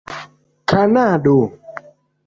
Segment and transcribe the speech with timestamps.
[0.69, 1.39] kanado